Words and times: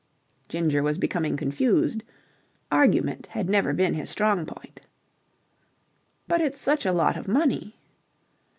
Ginger 0.49 0.81
was 0.81 0.97
becoming 0.97 1.37
confused. 1.37 2.03
Argument 2.71 3.27
had 3.27 3.47
never 3.47 3.71
been 3.71 3.93
his 3.93 4.09
strong 4.09 4.47
point. 4.47 4.81
"But 6.27 6.41
it's 6.41 6.59
such 6.59 6.87
a 6.87 6.91
lot 6.91 7.15
of 7.15 7.27
money." 7.27 7.77